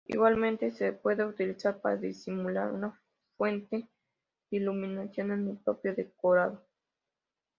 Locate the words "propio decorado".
5.57-6.65